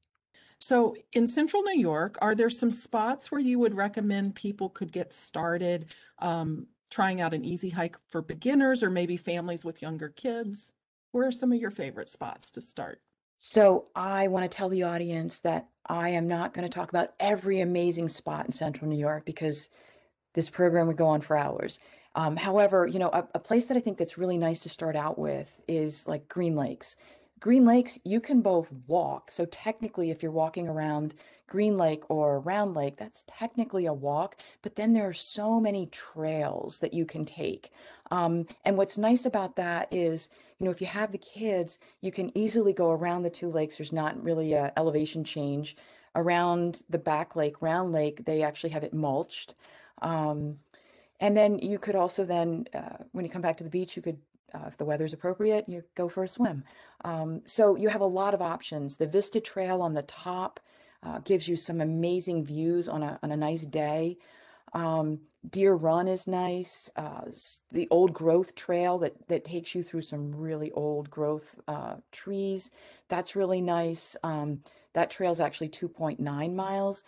So 0.61 0.97
in 1.13 1.29
central 1.29 1.63
New 1.63 1.79
York, 1.79 2.19
are 2.21 2.35
there 2.35 2.51
some 2.51 2.73
spots 2.73 3.31
where 3.31 3.41
you 3.41 3.61
would 3.61 3.75
recommend 3.75 4.35
people 4.35 4.69
could 4.69 4.91
get 4.91 5.13
started 5.13 5.95
um, 6.19 6.67
trying 6.91 7.21
out 7.21 7.35
an 7.35 7.45
easy 7.45 7.71
hike 7.71 7.97
for 8.11 8.23
beginners 8.23 8.83
or 8.83 8.91
maybe 8.91 9.17
families 9.17 9.65
with 9.65 9.83
younger 9.83 10.09
kids? 10.09 10.73
Where 11.13 11.27
are 11.27 11.33
some 11.33 11.53
of 11.53 11.61
your 11.61 11.71
favorite 11.71 12.09
spots 12.09 12.51
to 12.53 12.61
start? 12.61 13.01
So 13.39 13.87
I 13.95 14.29
want 14.29 14.51
to 14.51 14.55
tell 14.55 14.69
the 14.69 14.83
audience 14.83 15.41
that 15.41 15.69
I 15.87 16.11
am 16.11 16.27
not 16.27 16.53
going 16.53 16.69
to 16.69 16.75
talk 16.75 16.91
about 16.91 17.15
every 17.21 17.61
amazing 17.61 18.09
spot 18.09 18.47
in 18.47 18.53
central 18.53 18.91
New 18.91 18.99
York 18.99 19.25
because 19.25 19.71
this 20.35 20.51
program 20.51 20.87
would 20.89 20.97
go 20.97 21.07
on 21.07 21.21
for 21.21 21.37
hours. 21.37 21.79
Um, 22.15 22.37
however, 22.37 22.87
you 22.87 22.99
know, 22.99 23.11
a, 23.11 23.27
a 23.35 23.39
place 23.39 23.67
that 23.67 23.77
I 23.77 23.81
think 23.81 23.97
that's 23.97 24.19
really 24.19 24.39
nice 24.39 24.61
to 24.61 24.69
start 24.69 24.97
out 24.97 25.19
with 25.19 25.49
is 25.69 26.09
like 26.09 26.29
Green 26.29 26.57
Lakes. 26.57 26.97
Green 27.39 27.65
Lakes, 27.65 27.99
you 28.05 28.21
can 28.21 28.41
both 28.41 28.69
walk. 28.89 29.31
So 29.31 29.45
technically, 29.47 30.11
if 30.11 30.23
you're 30.23 30.33
walking 30.33 30.69
around 30.69 31.15
Green 31.49 31.77
Lake 31.77 32.05
or 32.09 32.41
Round 32.41 32.75
Lake, 32.75 32.97
that's 32.97 33.25
technically 33.27 33.87
a 33.87 33.93
walk, 33.93 34.37
but 34.63 34.77
then 34.77 34.93
there 34.93 35.09
are 35.09 35.13
so 35.13 35.59
many 35.59 35.87
trails 35.87 36.79
that 36.81 36.95
you 36.95 37.05
can 37.05 37.25
take. 37.25 37.73
Um, 38.11 38.47
and 38.65 38.77
what's 38.77 38.97
nice 38.97 39.27
about 39.27 39.57
that 39.57 39.89
is, 39.93 40.31
you 40.59 40.65
know, 40.65 40.71
if 40.71 40.81
you 40.81 40.87
have 40.87 41.11
the 41.11 41.19
kids, 41.19 41.79
you 42.01 42.13
can 42.13 42.37
easily 42.37 42.73
go 42.73 42.91
around 42.91 43.23
the 43.23 43.31
two 43.31 43.51
lakes. 43.51 43.77
There's 43.77 43.93
not 43.93 44.23
really 44.23 44.53
a 44.53 44.73
elevation 44.77 45.25
change. 45.25 45.77
Around 46.15 46.83
the 46.89 46.99
back 46.99 47.37
lake, 47.37 47.61
Round 47.61 47.93
Lake, 47.93 48.25
they 48.25 48.43
actually 48.43 48.71
have 48.71 48.85
it 48.85 48.95
mulched. 48.95 49.55
Um, 50.03 50.59
and 51.21 51.37
then 51.37 51.59
you 51.59 51.79
could 51.79 51.97
also 51.97 52.25
then, 52.25 52.67
uh, 52.75 53.05
when 53.13 53.25
you 53.25 53.31
come 53.31 53.43
back 53.43 53.57
to 53.59 53.65
the 53.65 53.71
beach, 53.71 53.97
you 53.97 54.03
could 54.03 54.19
uh, 54.55 54.67
if 54.67 54.77
the 54.79 54.85
weather's 54.85 55.13
appropriate, 55.13 55.69
you 55.69 55.83
go 55.95 56.09
for 56.09 56.25
a 56.25 56.29
swim. 56.29 56.65
Um, 57.05 57.43
so 57.45 57.77
you 57.77 57.89
have 57.89 58.01
a 58.01 58.07
lot 58.07 58.35
of 58.35 58.43
options. 58.43 58.97
The 58.97 59.07
Vista 59.07 59.41
Trail 59.41 59.83
on 59.83 59.95
the 59.95 60.03
top 60.03 60.61
uh, 61.03 61.19
gives 61.21 61.49
you 61.49 61.57
some 61.57 61.81
amazing 61.81 62.45
views 62.45 62.89
on 62.89 63.03
a, 63.03 63.19
on 63.23 63.33
a 63.33 63.37
nice 63.37 63.63
day. 63.63 64.19
Um, 64.73 65.21
Deer 65.51 65.75
Run 65.75 66.09
is 66.09 66.27
nice. 66.27 66.91
Uh, 66.97 67.23
the 67.73 67.89
Old 67.91 68.13
Growth 68.13 68.55
Trail 68.55 68.99
that, 68.99 69.15
that 69.29 69.45
takes 69.45 69.75
you 69.75 69.83
through 69.83 70.03
some 70.03 70.35
really 70.35 70.71
old 70.73 71.09
growth 71.11 71.55
uh, 71.69 71.95
trees. 72.13 72.71
That's 73.09 73.37
really 73.37 73.61
nice. 73.61 74.17
Um, 74.23 74.61
that 74.95 75.11
trail 75.11 75.31
is 75.31 75.41
actually 75.41 75.69
2.9 75.69 76.55
miles. 76.55 77.05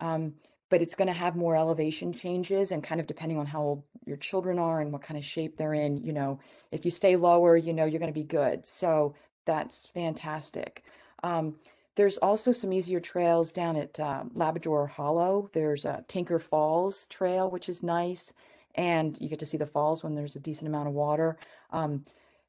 Um, 0.00 0.34
but 0.70 0.82
it's 0.82 0.94
going 0.94 1.06
to 1.08 1.14
have 1.14 1.36
more 1.36 1.56
elevation 1.56 2.12
changes 2.12 2.72
and 2.72 2.82
kind 2.82 3.00
of 3.00 3.06
depending 3.06 3.38
on 3.38 3.46
how 3.46 3.62
old 3.62 3.82
your 4.06 4.16
children 4.16 4.58
are 4.58 4.80
and 4.80 4.92
what 4.92 5.02
kind 5.02 5.16
of 5.16 5.24
shape 5.24 5.56
they're 5.56 5.74
in 5.74 5.98
you 5.98 6.12
know 6.12 6.40
if 6.72 6.84
you 6.84 6.90
stay 6.90 7.14
lower 7.16 7.56
you 7.56 7.72
know 7.72 7.84
you're 7.84 8.00
going 8.00 8.12
to 8.12 8.20
be 8.20 8.24
good 8.24 8.66
so 8.66 9.14
that's 9.44 9.86
fantastic 9.86 10.82
um, 11.22 11.54
there's 11.96 12.18
also 12.18 12.52
some 12.52 12.72
easier 12.72 13.00
trails 13.00 13.52
down 13.52 13.76
at 13.76 13.98
uh, 14.00 14.24
labrador 14.34 14.86
hollow 14.86 15.48
there's 15.52 15.84
a 15.84 16.04
tinker 16.08 16.38
falls 16.38 17.06
trail 17.08 17.50
which 17.50 17.68
is 17.68 17.82
nice 17.82 18.32
and 18.76 19.20
you 19.20 19.28
get 19.28 19.38
to 19.38 19.46
see 19.46 19.56
the 19.56 19.66
falls 19.66 20.02
when 20.02 20.14
there's 20.14 20.36
a 20.36 20.40
decent 20.40 20.68
amount 20.68 20.88
of 20.88 20.94
water 20.94 21.36
um, 21.70 22.04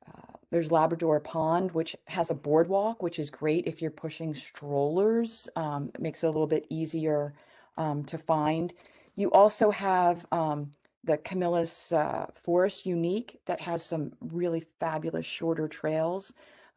uh, 0.08 0.36
there's 0.52 0.72
Labrador 0.72 1.20
Pond, 1.20 1.72
which 1.72 1.96
has 2.06 2.30
a 2.30 2.36
boardwalk, 2.36 3.02
which 3.02 3.20
is 3.20 3.30
great 3.30 3.68
if 3.68 3.82
you're 3.82 3.92
pushing 3.92 4.34
strollers. 4.36 5.50
Um, 5.56 5.90
it 5.94 6.00
makes 6.00 6.24
it 6.24 6.28
a 6.28 6.30
little 6.30 6.48
bit 6.48 6.66
easier 6.70 7.34
um, 7.78 8.04
to 8.06 8.18
find. 8.18 8.74
You 9.16 9.32
also 9.32 9.72
have 9.72 10.25
um, 10.32 10.72
the 11.04 11.18
Camillus 11.18 11.92
uh, 11.92 12.28
Forest 12.36 12.86
Unique 12.86 13.40
that 13.46 13.60
has 13.62 13.84
some 13.84 14.12
really 14.22 14.66
fabulous 14.80 15.25
shorter 15.25 15.68
trails. 15.68 16.34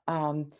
Um, 0.06 0.50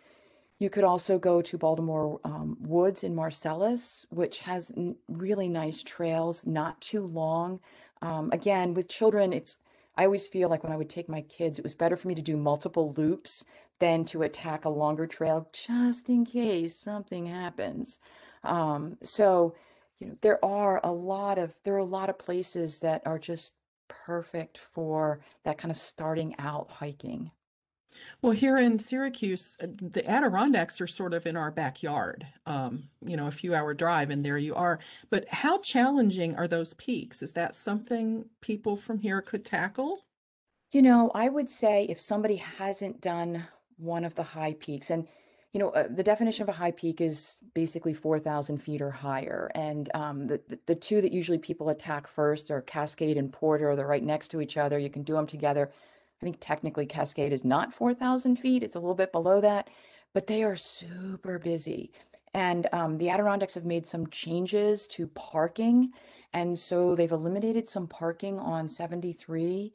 You 0.58 0.70
could 0.70 0.84
also 0.84 1.18
go 1.18 1.40
to 1.42 1.58
Baltimore 1.58 2.20
um, 2.24 2.56
Woods 2.60 3.04
in 3.04 3.14
Marcellus, 3.14 4.06
which 4.10 4.40
has 4.40 4.72
really 5.08 5.48
nice 5.48 5.82
trails, 5.82 6.46
not 6.46 6.80
too 6.80 7.06
long. 7.06 7.60
Um, 8.02 8.30
again, 8.32 8.74
with 8.74 8.88
children, 8.88 9.32
it's 9.32 9.58
I 9.96 10.04
always 10.04 10.28
feel 10.28 10.48
like 10.48 10.62
when 10.62 10.72
I 10.72 10.76
would 10.76 10.90
take 10.90 11.08
my 11.08 11.22
kids, 11.22 11.58
it 11.58 11.64
was 11.64 11.74
better 11.74 11.96
for 11.96 12.06
me 12.08 12.14
to 12.14 12.22
do 12.22 12.36
multiple 12.36 12.92
loops 12.96 13.44
than 13.80 14.04
to 14.06 14.22
attack 14.22 14.64
a 14.64 14.68
longer 14.68 15.06
trail 15.06 15.48
just 15.52 16.08
in 16.08 16.24
case 16.24 16.76
something 16.76 17.26
happens. 17.26 17.98
Um, 18.44 18.96
so, 19.02 19.54
you 19.98 20.08
know, 20.08 20.16
there 20.20 20.44
are 20.44 20.80
a 20.84 20.92
lot 20.92 21.38
of 21.38 21.56
there 21.64 21.74
are 21.74 21.78
a 21.78 21.84
lot 21.84 22.10
of 22.10 22.18
places 22.18 22.80
that 22.80 23.02
are 23.06 23.18
just 23.18 23.54
perfect 23.88 24.58
for 24.58 25.20
that 25.44 25.58
kind 25.58 25.72
of 25.72 25.78
starting 25.78 26.34
out 26.38 26.70
hiking. 26.70 27.30
Well, 28.22 28.32
here 28.32 28.56
in 28.56 28.78
Syracuse, 28.78 29.56
uh, 29.62 29.66
the 29.80 30.08
Adirondacks 30.08 30.80
are 30.80 30.86
sort 30.86 31.14
of 31.14 31.26
in 31.26 31.36
our 31.36 31.50
backyard, 31.50 32.26
um, 32.46 32.84
you 33.04 33.16
know, 33.16 33.26
a 33.26 33.32
few 33.32 33.54
hour 33.54 33.74
drive, 33.74 34.10
and 34.10 34.24
there 34.24 34.38
you 34.38 34.54
are. 34.54 34.78
But 35.10 35.28
how 35.28 35.58
challenging 35.58 36.34
are 36.36 36.48
those 36.48 36.74
peaks? 36.74 37.22
Is 37.22 37.32
that 37.32 37.54
something 37.54 38.24
people 38.40 38.76
from 38.76 38.98
here 38.98 39.22
could 39.22 39.44
tackle? 39.44 40.04
You 40.72 40.82
know, 40.82 41.10
I 41.14 41.28
would 41.28 41.48
say 41.48 41.86
if 41.88 42.00
somebody 42.00 42.36
hasn't 42.36 43.00
done 43.00 43.46
one 43.76 44.04
of 44.04 44.14
the 44.14 44.22
high 44.22 44.54
peaks, 44.54 44.90
and 44.90 45.06
you 45.52 45.60
know, 45.60 45.70
uh, 45.70 45.88
the 45.88 46.02
definition 46.02 46.42
of 46.42 46.48
a 46.50 46.52
high 46.52 46.70
peak 46.70 47.00
is 47.00 47.38
basically 47.54 47.94
4,000 47.94 48.58
feet 48.58 48.82
or 48.82 48.90
higher. 48.90 49.50
And 49.54 49.90
um, 49.94 50.26
the, 50.26 50.40
the, 50.46 50.58
the 50.66 50.74
two 50.74 51.00
that 51.00 51.12
usually 51.12 51.38
people 51.38 51.70
attack 51.70 52.06
first 52.06 52.50
are 52.50 52.60
Cascade 52.60 53.16
and 53.16 53.32
Porter. 53.32 53.74
They're 53.74 53.86
right 53.86 54.02
next 54.02 54.28
to 54.28 54.42
each 54.42 54.58
other. 54.58 54.78
You 54.78 54.90
can 54.90 55.04
do 55.04 55.14
them 55.14 55.26
together. 55.26 55.70
I 56.20 56.24
think 56.24 56.38
technically 56.40 56.86
Cascade 56.86 57.32
is 57.32 57.44
not 57.44 57.72
4,000 57.72 58.36
feet. 58.36 58.62
It's 58.62 58.74
a 58.74 58.80
little 58.80 58.94
bit 58.94 59.12
below 59.12 59.40
that, 59.40 59.68
but 60.14 60.26
they 60.26 60.42
are 60.42 60.56
super 60.56 61.38
busy. 61.38 61.92
And 62.34 62.66
um, 62.72 62.98
the 62.98 63.08
Adirondacks 63.08 63.54
have 63.54 63.64
made 63.64 63.86
some 63.86 64.06
changes 64.08 64.86
to 64.88 65.06
parking. 65.08 65.92
And 66.32 66.58
so 66.58 66.94
they've 66.94 67.12
eliminated 67.12 67.68
some 67.68 67.86
parking 67.86 68.38
on 68.38 68.68
73 68.68 69.72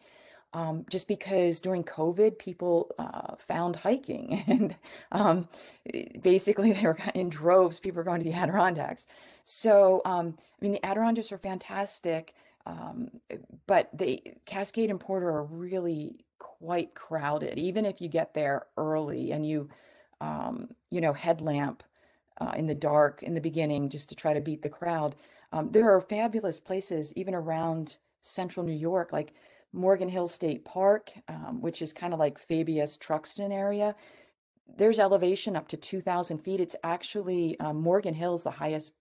um, 0.53 0.85
just 0.89 1.07
because 1.07 1.59
during 1.59 1.83
COVID, 1.83 2.37
people 2.37 2.91
uh, 2.99 3.35
found 3.39 3.75
hiking 3.75 4.43
and 4.47 4.75
um, 5.11 5.47
basically 6.21 6.73
they 6.73 6.83
were 6.83 6.97
in 7.15 7.29
droves, 7.29 7.79
people 7.79 7.97
were 7.97 8.03
going 8.03 8.19
to 8.21 8.29
the 8.29 8.35
Adirondacks. 8.35 9.07
So, 9.45 10.01
um, 10.05 10.35
I 10.37 10.57
mean, 10.61 10.73
the 10.73 10.85
Adirondacks 10.85 11.31
are 11.31 11.37
fantastic, 11.37 12.33
um, 12.65 13.09
but 13.67 13.89
the 13.93 14.21
Cascade 14.45 14.89
and 14.89 14.99
Porter 14.99 15.29
are 15.29 15.43
really 15.43 16.23
quite 16.43 16.93
crowded. 16.93 17.57
Even 17.57 17.85
if 17.85 18.01
you 18.01 18.09
get 18.09 18.33
there 18.33 18.67
early 18.77 19.31
and 19.31 19.45
you, 19.45 19.69
um, 20.21 20.67
you 20.91 21.01
know, 21.01 21.13
headlamp 21.13 21.83
uh, 22.39 22.51
in 22.55 22.67
the 22.67 22.75
dark 22.75 23.23
in 23.23 23.33
the 23.33 23.41
beginning 23.41 23.89
just 23.89 24.09
to 24.09 24.15
try 24.15 24.33
to 24.33 24.41
beat 24.41 24.61
the 24.61 24.69
crowd, 24.69 25.15
um, 25.53 25.71
there 25.71 25.91
are 25.91 26.01
fabulous 26.01 26.59
places 26.59 27.13
even 27.15 27.33
around 27.33 27.97
central 28.21 28.65
New 28.65 28.73
York, 28.73 29.13
like 29.13 29.33
Morgan 29.71 30.09
Hill 30.09 30.27
State 30.27 30.65
Park, 30.65 31.11
um, 31.27 31.61
which 31.61 31.81
is 31.81 31.93
kind 31.93 32.13
of 32.13 32.19
like 32.19 32.37
Fabius 32.37 32.97
Truxton 32.97 33.51
area. 33.51 33.95
There's 34.77 34.99
elevation 34.99 35.55
up 35.55 35.67
to 35.69 35.77
2,000 35.77 36.39
feet. 36.39 36.59
It's 36.59 36.75
actually 36.83 37.59
um, 37.59 37.81
Morgan 37.81 38.13
Hill 38.13 38.35
is 38.35 38.43
the 38.43 38.51
highest 38.51 38.93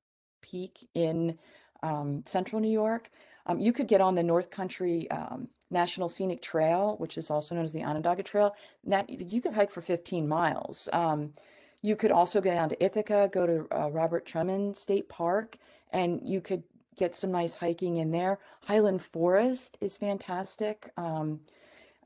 peak 0.43 0.89
in 0.95 1.39
um, 1.83 2.23
central 2.27 2.61
New 2.61 2.71
York. 2.71 3.11
Um, 3.47 3.59
you 3.59 3.73
could 3.73 3.89
get 3.89 4.01
on 4.01 4.15
the 4.15 4.23
North 4.23 4.51
Country 4.51 5.11
um, 5.11 5.49
National 5.71 6.09
Scenic 6.09 6.43
Trail, 6.43 6.97
which 6.99 7.19
is 7.19 7.31
also 7.31 7.55
known 7.55 7.65
as 7.65 7.73
the 7.73 7.83
Onondaga 7.83 8.23
Trail. 8.23 8.55
That 8.85 9.09
you 9.09 9.41
could 9.41 9.55
hike 9.55 9.71
for 9.71 9.81
15 9.81 10.29
miles. 10.29 10.89
Um, 10.93 11.33
you 11.81 11.97
could 11.97 12.13
also 12.13 12.41
go 12.41 12.51
down 12.51 12.69
to 12.69 12.85
Ithaca, 12.85 13.29
go 13.33 13.47
to 13.47 13.67
uh, 13.77 13.91
Robert 13.91 14.25
Treman 14.25 14.77
State 14.77 15.09
Park, 15.09 15.57
and 15.91 16.21
you 16.23 16.41
could 16.41 16.63
get 16.97 17.17
some 17.17 17.33
nice 17.33 17.55
hiking 17.55 17.97
in 17.97 18.11
there. 18.11 18.39
Highland 18.65 19.03
Forest 19.03 19.79
is 19.81 19.97
fantastic. 19.97 20.93
Um, 20.97 21.41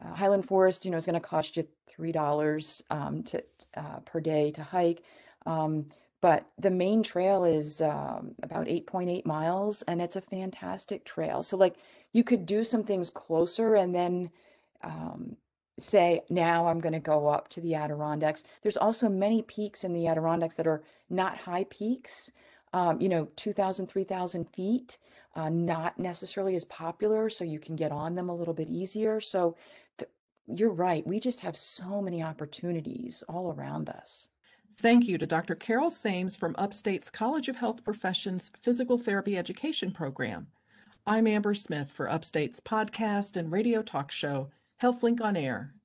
uh, 0.02 0.14
Highland 0.14 0.46
Forest, 0.46 0.84
you 0.84 0.90
know, 0.90 0.96
is 0.96 1.06
going 1.06 1.14
to 1.14 1.20
cost 1.20 1.56
you 1.56 1.66
three 1.86 2.12
dollars 2.12 2.82
um, 2.90 3.22
to 3.24 3.42
uh, 3.76 4.00
per 4.04 4.20
day 4.20 4.50
to 4.52 4.62
hike, 4.62 5.02
um, 5.44 5.86
but 6.26 6.46
the 6.58 6.70
main 6.70 7.02
trail 7.02 7.44
is 7.44 7.80
um, 7.80 8.34
about 8.42 8.66
8.8 8.66 9.24
miles, 9.26 9.82
and 9.82 10.02
it's 10.02 10.16
a 10.16 10.20
fantastic 10.20 11.04
trail. 11.04 11.42
So, 11.42 11.56
like, 11.56 11.76
you 12.12 12.24
could 12.24 12.46
do 12.46 12.64
some 12.64 12.82
things 12.82 13.10
closer, 13.10 13.76
and 13.76 13.94
then 13.94 14.30
um, 14.82 15.36
say, 15.78 16.22
now 16.28 16.66
I'm 16.66 16.80
going 16.80 16.94
to 16.94 16.98
go 17.14 17.28
up 17.28 17.48
to 17.50 17.60
the 17.60 17.74
Adirondacks. 17.74 18.42
There's 18.62 18.76
also 18.76 19.08
many 19.08 19.42
peaks 19.42 19.84
in 19.84 19.92
the 19.92 20.06
Adirondacks 20.08 20.56
that 20.56 20.66
are 20.66 20.82
not 21.10 21.36
high 21.36 21.64
peaks 21.70 22.32
um, 22.72 23.00
you 23.00 23.08
know, 23.08 23.26
2,000, 23.36 23.86
3,000 23.86 24.44
feet, 24.52 24.98
uh, 25.34 25.48
not 25.48 25.98
necessarily 25.98 26.56
as 26.56 26.64
popular, 26.64 27.30
so 27.30 27.44
you 27.44 27.58
can 27.58 27.76
get 27.76 27.92
on 27.92 28.14
them 28.14 28.28
a 28.28 28.34
little 28.34 28.54
bit 28.54 28.68
easier. 28.68 29.20
So 29.20 29.56
th- 29.98 30.10
you're 30.46 30.70
right. 30.70 31.06
We 31.06 31.20
just 31.20 31.40
have 31.40 31.56
so 31.56 32.02
many 32.02 32.22
opportunities 32.22 33.24
all 33.28 33.52
around 33.52 33.88
us. 33.88 34.28
Thank 34.78 35.08
you 35.08 35.16
to 35.16 35.26
Dr. 35.26 35.54
Carol 35.54 35.90
Sames 35.90 36.36
from 36.36 36.54
Upstate's 36.58 37.08
College 37.08 37.48
of 37.48 37.56
Health 37.56 37.82
Professions 37.82 38.50
Physical 38.60 38.98
Therapy 38.98 39.38
Education 39.38 39.90
Program. 39.90 40.48
I'm 41.06 41.26
Amber 41.26 41.54
Smith 41.54 41.90
for 41.90 42.10
Upstate's 42.10 42.60
podcast 42.60 43.38
and 43.38 43.50
radio 43.50 43.80
talk 43.80 44.10
show, 44.10 44.50
HealthLink 44.82 45.22
on 45.22 45.34
Air. 45.34 45.72